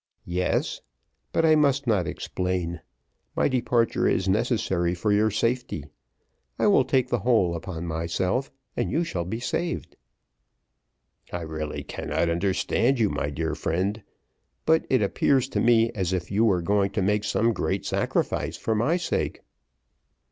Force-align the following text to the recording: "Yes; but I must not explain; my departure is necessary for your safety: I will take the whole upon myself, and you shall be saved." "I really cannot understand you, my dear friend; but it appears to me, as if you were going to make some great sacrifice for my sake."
"Yes; 0.25 0.81
but 1.31 1.45
I 1.45 1.53
must 1.55 1.85
not 1.85 2.07
explain; 2.07 2.81
my 3.35 3.47
departure 3.47 4.07
is 4.07 4.27
necessary 4.27 4.95
for 4.95 5.11
your 5.11 5.29
safety: 5.29 5.85
I 6.57 6.65
will 6.65 6.83
take 6.85 7.09
the 7.09 7.19
whole 7.19 7.53
upon 7.55 7.85
myself, 7.85 8.51
and 8.75 8.89
you 8.91 9.03
shall 9.03 9.25
be 9.25 9.39
saved." 9.39 9.95
"I 11.31 11.41
really 11.41 11.83
cannot 11.83 12.29
understand 12.31 12.97
you, 12.99 13.11
my 13.11 13.29
dear 13.29 13.53
friend; 13.53 14.01
but 14.65 14.87
it 14.89 15.03
appears 15.03 15.47
to 15.49 15.59
me, 15.59 15.91
as 15.91 16.13
if 16.13 16.31
you 16.31 16.45
were 16.45 16.63
going 16.63 16.89
to 16.93 17.03
make 17.03 17.23
some 17.23 17.53
great 17.53 17.85
sacrifice 17.85 18.57
for 18.57 18.73
my 18.73 18.97
sake." 18.97 19.41